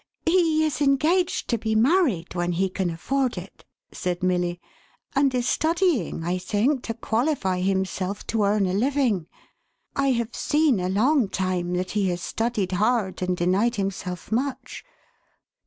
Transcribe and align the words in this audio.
"He 0.25 0.65
is 0.65 0.81
engaged 0.81 1.47
to 1.49 1.59
be 1.59 1.75
married 1.75 2.33
when 2.33 2.53
he 2.53 2.69
can 2.69 2.89
afford 2.89 3.37
it," 3.37 3.63
said 3.91 4.23
Milly," 4.23 4.59
and 5.15 5.31
is 5.35 5.47
studying, 5.47 6.23
I 6.23 6.39
think, 6.39 6.81
to 6.85 6.95
qualify 6.95 7.59
himself 7.59 8.25
to 8.33 8.41
earn 8.45 8.65
a 8.65 8.73
living. 8.73 9.27
I 9.95 10.09
have 10.13 10.33
seen, 10.35 10.79
a 10.79 10.89
long 10.89 11.29
time, 11.29 11.73
that 11.73 11.91
he 11.91 12.09
has 12.09 12.21
studied 12.23 12.71
hard 12.71 13.21
and 13.21 13.37
denied 13.37 13.75
himself 13.75 14.31
much. 14.31 14.83